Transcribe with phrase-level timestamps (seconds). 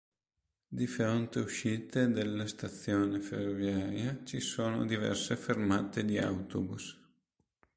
[0.67, 6.97] Di fronte uscite della stazione ferroviaria, ci sono diverse fermate di autobus.